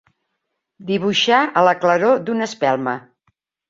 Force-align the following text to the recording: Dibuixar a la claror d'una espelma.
Dibuixar 0.87 1.43
a 1.47 1.65
la 1.69 1.77
claror 1.85 2.27
d'una 2.27 2.53
espelma. 2.53 3.01